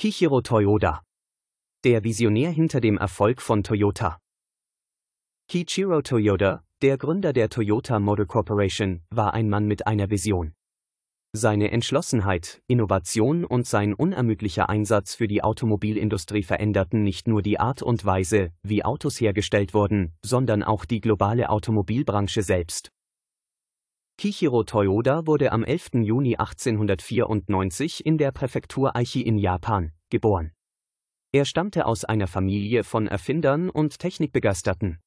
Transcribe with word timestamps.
Kichiro 0.00 0.42
Toyoda. 0.42 1.02
Der 1.82 2.04
Visionär 2.04 2.52
hinter 2.52 2.80
dem 2.80 2.98
Erfolg 2.98 3.42
von 3.42 3.64
Toyota. 3.64 4.20
Kichiro 5.48 6.02
Toyoda, 6.02 6.62
der 6.82 6.96
Gründer 6.98 7.32
der 7.32 7.48
Toyota 7.48 7.98
Motor 7.98 8.26
Corporation, 8.26 9.02
war 9.10 9.34
ein 9.34 9.48
Mann 9.48 9.66
mit 9.66 9.88
einer 9.88 10.08
Vision. 10.08 10.54
Seine 11.32 11.72
Entschlossenheit, 11.72 12.62
Innovation 12.68 13.44
und 13.44 13.66
sein 13.66 13.92
unermüdlicher 13.92 14.68
Einsatz 14.68 15.16
für 15.16 15.26
die 15.26 15.42
Automobilindustrie 15.42 16.44
veränderten 16.44 17.02
nicht 17.02 17.26
nur 17.26 17.42
die 17.42 17.58
Art 17.58 17.82
und 17.82 18.04
Weise, 18.04 18.52
wie 18.62 18.84
Autos 18.84 19.20
hergestellt 19.20 19.74
wurden, 19.74 20.12
sondern 20.24 20.62
auch 20.62 20.84
die 20.84 21.00
globale 21.00 21.50
Automobilbranche 21.50 22.44
selbst. 22.44 22.92
Kichiro 24.18 24.64
Toyoda 24.64 25.28
wurde 25.28 25.52
am 25.52 25.62
11. 25.62 25.90
Juni 26.02 26.34
1894 26.34 28.04
in 28.04 28.18
der 28.18 28.32
Präfektur 28.32 28.96
Aichi 28.96 29.22
in 29.22 29.38
Japan 29.38 29.92
geboren. 30.10 30.50
Er 31.30 31.44
stammte 31.44 31.86
aus 31.86 32.04
einer 32.04 32.26
Familie 32.26 32.82
von 32.82 33.06
Erfindern 33.06 33.70
und 33.70 34.00
Technikbegeisterten. 34.00 34.98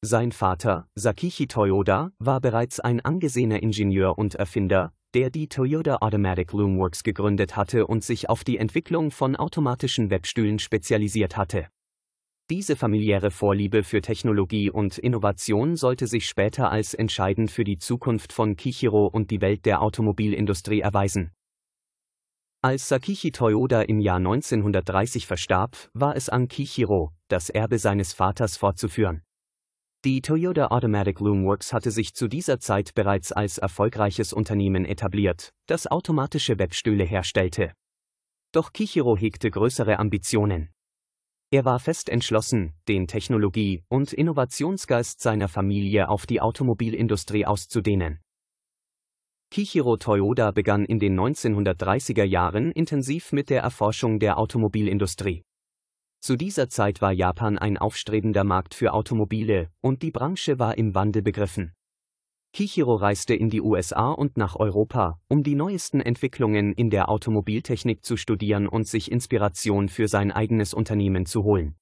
Sein 0.00 0.32
Vater, 0.32 0.88
Sakichi 0.94 1.48
Toyoda, 1.48 2.12
war 2.18 2.40
bereits 2.40 2.80
ein 2.80 3.02
angesehener 3.02 3.62
Ingenieur 3.62 4.16
und 4.16 4.36
Erfinder, 4.36 4.94
der 5.12 5.28
die 5.28 5.48
Toyota 5.48 5.98
Automatic 6.00 6.54
Loomworks 6.54 7.02
gegründet 7.02 7.56
hatte 7.56 7.86
und 7.86 8.04
sich 8.04 8.30
auf 8.30 8.42
die 8.42 8.56
Entwicklung 8.56 9.10
von 9.10 9.36
automatischen 9.36 10.08
Webstühlen 10.08 10.58
spezialisiert 10.58 11.36
hatte. 11.36 11.66
Diese 12.50 12.74
familiäre 12.74 13.30
Vorliebe 13.30 13.84
für 13.84 14.00
Technologie 14.00 14.72
und 14.72 14.98
Innovation 14.98 15.76
sollte 15.76 16.08
sich 16.08 16.26
später 16.26 16.68
als 16.68 16.94
entscheidend 16.94 17.52
für 17.52 17.62
die 17.62 17.78
Zukunft 17.78 18.32
von 18.32 18.56
Kichiro 18.56 19.06
und 19.06 19.30
die 19.30 19.40
Welt 19.40 19.66
der 19.66 19.80
Automobilindustrie 19.80 20.80
erweisen. 20.80 21.30
Als 22.60 22.88
Sakichi 22.88 23.30
Toyoda 23.30 23.82
im 23.82 24.00
Jahr 24.00 24.16
1930 24.16 25.28
verstarb, 25.28 25.76
war 25.94 26.16
es 26.16 26.28
an 26.28 26.48
Kichiro, 26.48 27.12
das 27.28 27.50
Erbe 27.50 27.78
seines 27.78 28.14
Vaters 28.14 28.56
fortzuführen. 28.56 29.22
Die 30.04 30.20
Toyota 30.20 30.72
Automatic 30.72 31.20
Loomworks 31.20 31.72
hatte 31.72 31.92
sich 31.92 32.14
zu 32.14 32.26
dieser 32.26 32.58
Zeit 32.58 32.94
bereits 32.94 33.30
als 33.30 33.58
erfolgreiches 33.58 34.32
Unternehmen 34.32 34.84
etabliert, 34.84 35.50
das 35.66 35.86
automatische 35.86 36.58
Webstühle 36.58 37.04
herstellte. 37.04 37.74
Doch 38.50 38.72
Kichiro 38.72 39.16
hegte 39.16 39.52
größere 39.52 40.00
Ambitionen. 40.00 40.70
Er 41.52 41.64
war 41.64 41.80
fest 41.80 42.08
entschlossen, 42.08 42.74
den 42.86 43.08
Technologie- 43.08 43.82
und 43.88 44.12
Innovationsgeist 44.12 45.20
seiner 45.20 45.48
Familie 45.48 46.08
auf 46.08 46.24
die 46.24 46.40
Automobilindustrie 46.40 47.44
auszudehnen. 47.44 48.20
Kichiro 49.50 49.96
Toyoda 49.96 50.52
begann 50.52 50.84
in 50.84 51.00
den 51.00 51.18
1930er 51.18 52.22
Jahren 52.22 52.70
intensiv 52.70 53.32
mit 53.32 53.50
der 53.50 53.62
Erforschung 53.62 54.20
der 54.20 54.38
Automobilindustrie. 54.38 55.42
Zu 56.20 56.36
dieser 56.36 56.68
Zeit 56.68 57.00
war 57.00 57.10
Japan 57.10 57.58
ein 57.58 57.78
aufstrebender 57.78 58.44
Markt 58.44 58.74
für 58.74 58.92
Automobile, 58.92 59.70
und 59.80 60.02
die 60.02 60.12
Branche 60.12 60.60
war 60.60 60.78
im 60.78 60.94
Wandel 60.94 61.22
begriffen. 61.22 61.72
Kichiro 62.52 62.96
reiste 62.96 63.34
in 63.34 63.48
die 63.48 63.60
USA 63.60 64.10
und 64.10 64.36
nach 64.36 64.56
Europa, 64.56 65.20
um 65.28 65.42
die 65.42 65.54
neuesten 65.54 66.00
Entwicklungen 66.00 66.72
in 66.72 66.90
der 66.90 67.08
Automobiltechnik 67.08 68.04
zu 68.04 68.16
studieren 68.16 68.66
und 68.66 68.88
sich 68.88 69.10
Inspiration 69.12 69.88
für 69.88 70.08
sein 70.08 70.32
eigenes 70.32 70.74
Unternehmen 70.74 71.26
zu 71.26 71.44
holen. 71.44 71.76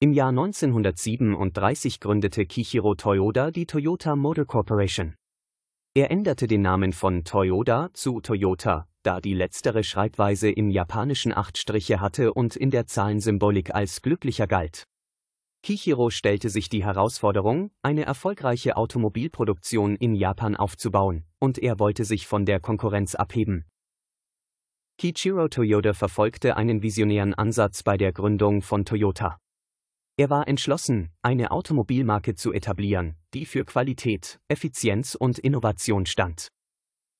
Im 0.00 0.12
Jahr 0.12 0.30
1937 0.30 2.00
gründete 2.00 2.46
Kichiro 2.46 2.94
Toyoda 2.94 3.50
die 3.50 3.66
Toyota 3.66 4.16
Motor 4.16 4.46
Corporation. 4.46 5.14
Er 5.94 6.10
änderte 6.10 6.46
den 6.46 6.62
Namen 6.62 6.92
von 6.92 7.24
Toyota 7.24 7.90
zu 7.92 8.20
Toyota, 8.20 8.88
da 9.02 9.20
die 9.20 9.34
letztere 9.34 9.84
Schreibweise 9.84 10.50
im 10.50 10.70
Japanischen 10.70 11.32
acht 11.32 11.58
Striche 11.58 12.00
hatte 12.00 12.32
und 12.32 12.56
in 12.56 12.70
der 12.70 12.86
Zahlensymbolik 12.86 13.74
als 13.74 14.02
glücklicher 14.02 14.46
galt. 14.46 14.84
Kichiro 15.64 16.10
stellte 16.10 16.50
sich 16.50 16.68
die 16.68 16.84
Herausforderung, 16.84 17.70
eine 17.80 18.04
erfolgreiche 18.04 18.76
Automobilproduktion 18.76 19.96
in 19.96 20.14
Japan 20.14 20.56
aufzubauen, 20.56 21.24
und 21.38 21.58
er 21.58 21.78
wollte 21.78 22.04
sich 22.04 22.26
von 22.26 22.44
der 22.44 22.60
Konkurrenz 22.60 23.14
abheben. 23.14 23.64
Kichiro 24.98 25.48
Toyoda 25.48 25.94
verfolgte 25.94 26.58
einen 26.58 26.82
visionären 26.82 27.32
Ansatz 27.32 27.82
bei 27.82 27.96
der 27.96 28.12
Gründung 28.12 28.60
von 28.60 28.84
Toyota. 28.84 29.38
Er 30.18 30.28
war 30.28 30.48
entschlossen, 30.48 31.08
eine 31.22 31.50
Automobilmarke 31.50 32.34
zu 32.34 32.52
etablieren, 32.52 33.16
die 33.32 33.46
für 33.46 33.64
Qualität, 33.64 34.40
Effizienz 34.48 35.14
und 35.14 35.38
Innovation 35.38 36.04
stand. 36.04 36.48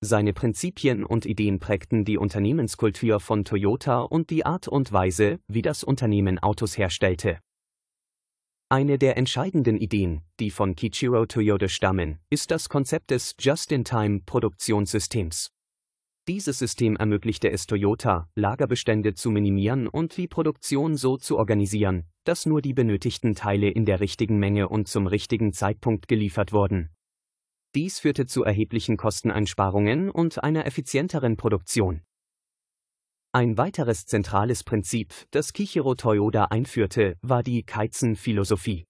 Seine 0.00 0.32
Prinzipien 0.32 1.02
und 1.02 1.26
Ideen 1.26 1.58
prägten 1.58 2.04
die 2.04 2.18
Unternehmenskultur 2.18 3.18
von 3.18 3.44
Toyota 3.44 4.02
und 4.02 4.30
die 4.30 4.46
Art 4.46 4.68
und 4.68 4.92
Weise, 4.92 5.40
wie 5.48 5.62
das 5.62 5.82
Unternehmen 5.82 6.38
Autos 6.38 6.78
herstellte. 6.78 7.40
Eine 8.70 8.98
der 8.98 9.16
entscheidenden 9.16 9.78
Ideen, 9.78 10.20
die 10.40 10.50
von 10.50 10.76
Kichiro 10.76 11.24
Toyota 11.24 11.68
stammen, 11.68 12.18
ist 12.28 12.50
das 12.50 12.68
Konzept 12.68 13.10
des 13.10 13.34
Just-in-Time-Produktionssystems. 13.38 15.50
Dieses 16.28 16.58
System 16.58 16.96
ermöglichte 16.96 17.50
es 17.50 17.66
Toyota, 17.66 18.28
Lagerbestände 18.34 19.14
zu 19.14 19.30
minimieren 19.30 19.88
und 19.88 20.18
die 20.18 20.28
Produktion 20.28 20.98
so 20.98 21.16
zu 21.16 21.38
organisieren, 21.38 22.04
dass 22.24 22.44
nur 22.44 22.60
die 22.60 22.74
benötigten 22.74 23.34
Teile 23.34 23.70
in 23.70 23.86
der 23.86 24.00
richtigen 24.00 24.38
Menge 24.38 24.68
und 24.68 24.86
zum 24.86 25.06
richtigen 25.06 25.54
Zeitpunkt 25.54 26.06
geliefert 26.06 26.52
wurden. 26.52 26.90
Dies 27.74 28.00
führte 28.00 28.26
zu 28.26 28.44
erheblichen 28.44 28.98
Kosteneinsparungen 28.98 30.10
und 30.10 30.44
einer 30.44 30.66
effizienteren 30.66 31.38
Produktion. 31.38 32.02
Ein 33.32 33.58
weiteres 33.58 34.06
zentrales 34.06 34.64
Prinzip, 34.64 35.12
das 35.32 35.52
Kichiro 35.52 35.94
Toyoda 35.94 36.46
einführte, 36.46 37.18
war 37.20 37.42
die 37.42 37.62
Kaizen-Philosophie. 37.62 38.86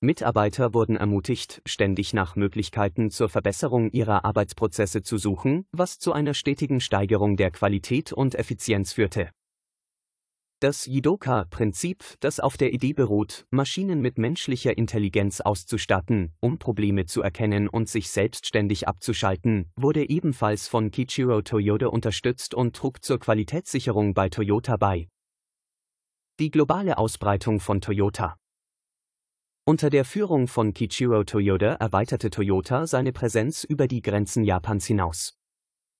Mitarbeiter 0.00 0.72
wurden 0.72 0.94
ermutigt, 0.94 1.62
ständig 1.66 2.14
nach 2.14 2.36
Möglichkeiten 2.36 3.10
zur 3.10 3.28
Verbesserung 3.28 3.90
ihrer 3.90 4.24
Arbeitsprozesse 4.24 5.02
zu 5.02 5.18
suchen, 5.18 5.66
was 5.72 5.98
zu 5.98 6.12
einer 6.12 6.34
stetigen 6.34 6.80
Steigerung 6.80 7.36
der 7.36 7.50
Qualität 7.50 8.12
und 8.12 8.36
Effizienz 8.36 8.92
führte. 8.92 9.30
Das 10.58 10.86
Jidoka-Prinzip, 10.86 12.02
das 12.20 12.40
auf 12.40 12.56
der 12.56 12.72
Idee 12.72 12.94
beruht, 12.94 13.44
Maschinen 13.50 14.00
mit 14.00 14.16
menschlicher 14.16 14.78
Intelligenz 14.78 15.42
auszustatten, 15.42 16.32
um 16.40 16.58
Probleme 16.58 17.04
zu 17.04 17.20
erkennen 17.20 17.68
und 17.68 17.90
sich 17.90 18.08
selbstständig 18.08 18.88
abzuschalten, 18.88 19.70
wurde 19.76 20.08
ebenfalls 20.08 20.66
von 20.66 20.90
Kichiro 20.90 21.42
Toyoda 21.42 21.88
unterstützt 21.88 22.54
und 22.54 22.74
trug 22.74 23.04
zur 23.04 23.20
Qualitätssicherung 23.20 24.14
bei 24.14 24.30
Toyota 24.30 24.78
bei. 24.78 25.08
Die 26.40 26.50
globale 26.50 26.96
Ausbreitung 26.96 27.60
von 27.60 27.82
Toyota 27.82 28.38
Unter 29.66 29.90
der 29.90 30.06
Führung 30.06 30.48
von 30.48 30.72
Kichiro 30.72 31.24
Toyoda 31.24 31.74
erweiterte 31.74 32.30
Toyota 32.30 32.86
seine 32.86 33.12
Präsenz 33.12 33.62
über 33.62 33.88
die 33.88 34.00
Grenzen 34.00 34.42
Japans 34.42 34.86
hinaus. 34.86 35.36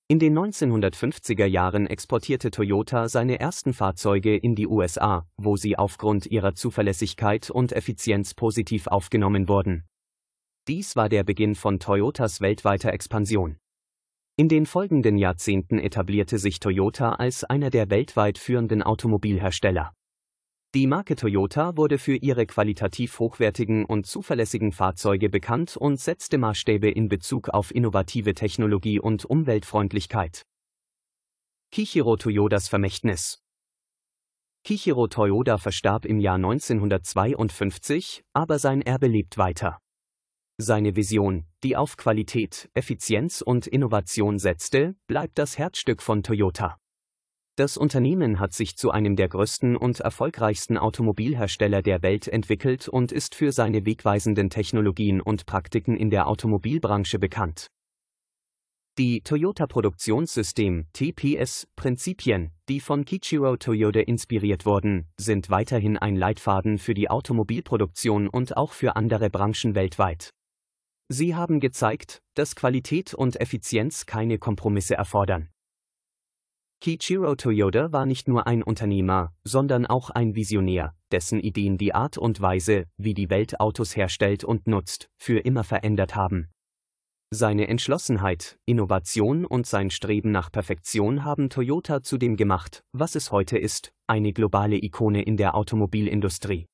In 0.09 0.21
den 0.21 0.39
1950er 0.39 1.47
Jahren 1.47 1.89
exportierte 1.89 2.53
Toyota 2.53 3.09
seine 3.09 3.41
ersten 3.41 3.73
Fahrzeuge 3.73 4.37
in 4.37 4.55
die 4.55 4.69
USA, 4.69 5.27
wo 5.37 5.57
sie 5.57 5.77
aufgrund 5.77 6.27
ihrer 6.27 6.55
Zuverlässigkeit 6.55 7.51
und 7.51 7.73
Effizienz 7.73 8.33
positiv 8.33 8.87
aufgenommen 8.87 9.49
wurden. 9.49 9.83
Dies 10.69 10.95
war 10.95 11.09
der 11.09 11.25
Beginn 11.25 11.57
von 11.57 11.81
Toyotas 11.81 12.41
weltweiter 12.41 12.93
Expansion. 12.93 13.57
In 14.37 14.49
den 14.49 14.67
folgenden 14.67 15.19
Jahrzehnten 15.19 15.81
etablierte 15.81 16.39
sich 16.39 16.61
Toyota 16.61 17.15
als 17.15 17.43
einer 17.43 17.71
der 17.71 17.91
weltweit 17.91 18.39
führenden 18.39 18.85
Automobilhersteller. 18.85 19.93
Die 20.77 20.87
Marke 20.87 21.17
Toyota 21.17 21.79
wurde 21.79 21.97
für 21.97 22.17
ihre 22.17 22.45
qualitativ 22.45 23.19
hochwertigen 23.19 23.87
und 23.87 24.05
zuverlässigen 24.05 24.73
Fahrzeuge 24.73 25.31
bekannt 25.31 25.75
und 25.75 25.99
setzte 25.99 26.37
Maßstäbe 26.37 26.91
in 26.91 27.09
Bezug 27.09 27.49
auf 27.49 27.75
innovative 27.75 28.35
Technologie 28.35 29.01
und 29.01 29.25
Umweltfreundlichkeit. 29.25 30.43
Kichiro 31.71 32.19
Toyodas 32.19 32.69
Vermächtnis 32.69 33.43
Kichiro 34.65 35.07
Toyoda 35.07 35.57
verstarb 35.57 36.05
im 36.05 36.21
Jahr 36.21 36.37
1952, 36.37 38.23
aber 38.35 38.59
sein 38.59 38.83
Erbe 38.83 39.07
lebt 39.07 39.39
weiter. 39.39 39.79
Seine 40.59 40.95
Vision, 40.95 41.47
die 41.65 41.75
auf 41.75 41.97
Qualität, 41.97 42.69
Effizienz 42.75 43.41
und 43.41 43.67
Innovation 43.67 44.39
setzte, 44.39 44.95
bleibt 45.07 45.39
das 45.39 45.57
Herzstück 45.57 46.03
von 46.03 46.23
Toyota. 46.23 46.77
Das 47.57 47.79
Unternehmen 47.79 48.39
hat 48.39 48.53
sich 48.53 48.77
zu 48.77 48.91
einem 48.91 49.17
der 49.17 49.31
größten 49.31 49.79
und 49.79 50.01
erfolgreichsten 50.01 50.77
Automobilhersteller 50.77 51.81
der 51.81 52.03
Welt 52.03 52.29
entwickelt 52.29 52.87
und 52.87 53.13
ist 53.13 53.35
für 53.35 53.51
seine 53.51 53.87
wegweisenden 53.87 54.51
Technologien 54.51 55.23
und 55.23 55.47
Praktiken 55.47 55.97
in 55.97 56.11
der 56.11 56.29
Automobilbranche 56.29 57.19
bekannt. 57.19 57.69
Die 58.99 59.23
Toyota 59.23 59.67
Produktionssystem 59.67 60.87
TPS 60.93 61.67
Prinzipien, 61.77 62.51
die 62.69 62.81
von 62.81 63.07
Kichiro 63.07 63.57
Toyota 63.57 64.01
inspiriert 64.01 64.67
wurden, 64.67 65.07
sind 65.19 65.49
weiterhin 65.49 65.97
ein 65.97 66.17
Leitfaden 66.17 66.77
für 66.77 66.93
die 66.93 67.09
Automobilproduktion 67.09 68.29
und 68.29 68.55
auch 68.59 68.73
für 68.73 68.97
andere 68.97 69.31
Branchen 69.31 69.75
weltweit. 69.75 70.29
Sie 71.09 71.35
haben 71.35 71.61
gezeigt, 71.61 72.21
dass 72.35 72.55
Qualität 72.55 73.15
und 73.15 73.41
Effizienz 73.41 74.05
keine 74.05 74.39
Kompromisse 74.39 74.95
erfordern. 74.95 75.49
Kiichiro 76.81 77.35
Toyoda 77.35 77.91
war 77.93 78.07
nicht 78.07 78.29
nur 78.29 78.47
ein 78.47 78.63
Unternehmer, 78.63 79.33
sondern 79.45 79.87
auch 79.87 80.11
ein 80.11 80.35
Visionär, 80.35 80.95
dessen 81.11 81.41
Ideen 81.41 81.79
die 81.79 81.95
Art 81.95 82.19
und 82.19 82.41
Weise, 82.41 82.85
wie 82.97 83.15
die 83.15 83.31
Welt 83.31 83.61
Autos 83.61 83.97
herstellt 83.97 84.45
und 84.45 84.67
nutzt, 84.67 85.09
für 85.17 85.39
immer 85.39 85.65
verändert 85.65 86.15
haben. 86.15 86.49
Seine 87.33 87.67
Entschlossenheit, 87.67 88.57
Innovation 88.67 89.45
und 89.45 89.67
sein 89.67 89.91
Streben 89.91 90.31
nach 90.31 90.53
Perfektion 90.53 91.25
haben 91.25 91.51
Toyota 91.51 92.03
zu 92.03 92.19
dem 92.19 92.37
gemacht, 92.37 92.85
was 92.93 93.17
es 93.17 93.33
heute 93.33 93.59
ist, 93.59 93.93
eine 94.07 94.33
globale 94.33 94.77
Ikone 94.77 95.23
in 95.23 95.37
der 95.37 95.57
Automobilindustrie. 95.57 96.67